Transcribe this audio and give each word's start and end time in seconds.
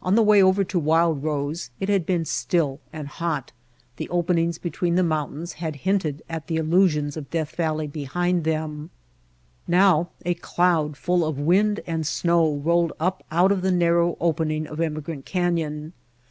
On 0.00 0.14
the 0.14 0.22
way 0.22 0.42
over 0.42 0.64
to 0.64 0.78
Wild 0.78 1.22
Rose 1.22 1.68
it 1.78 1.90
had 1.90 2.06
been 2.06 2.24
still 2.24 2.80
and 2.90 3.06
hot, 3.06 3.52
the 3.96 4.08
openings 4.08 4.56
between 4.56 4.94
the 4.94 5.02
moun 5.02 5.30
tains 5.32 5.52
had 5.56 5.76
hinted 5.84 6.22
at 6.26 6.46
the 6.46 6.56
illusions 6.56 7.18
of 7.18 7.28
Death 7.28 7.54
Valley 7.56 7.86
behind 7.86 8.44
them; 8.44 8.88
now 9.66 10.08
a 10.24 10.32
cloud 10.32 10.96
full 10.96 11.22
of 11.22 11.38
wind 11.38 11.80
and 11.86 12.06
snow 12.06 12.54
rolled 12.56 12.94
up 12.98 13.22
out 13.30 13.52
of 13.52 13.60
the 13.60 13.70
narrow 13.70 14.16
opening 14.20 14.66
of 14.66 14.80
Emigrant 14.80 15.26
Canyon. 15.26 15.92